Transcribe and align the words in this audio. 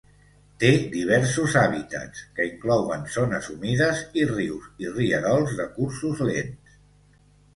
Té 0.61 0.69
diversos 0.93 1.57
hàbitats, 1.63 2.23
que 2.39 2.47
inclouen 2.47 3.03
zones 3.15 3.49
humides 3.55 4.01
i 4.21 4.25
rius 4.31 4.65
i 4.85 4.89
rierols 4.95 5.53
de 5.61 5.67
cursos 5.77 6.25
lents. 6.31 6.75